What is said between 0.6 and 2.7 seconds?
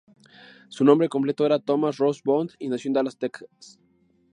Su nombre completo era Thomas Ross Bond, y